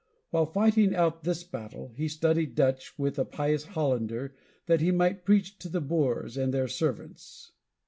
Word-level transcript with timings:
While 0.31 0.47
fighting 0.47 0.95
out 0.95 1.25
this 1.25 1.43
battle, 1.43 1.91
he 1.95 2.07
studied 2.07 2.55
Dutch 2.55 2.97
with 2.97 3.19
a 3.19 3.23
pious 3.23 3.65
Hollander, 3.65 4.33
that 4.65 4.81
he 4.81 4.89
might 4.89 5.25
preach 5.25 5.59
to 5.59 5.69
the 5.69 5.79
Boers 5.79 6.37
and 6.37 6.51
their 6.51 6.67
servants. 6.67 7.51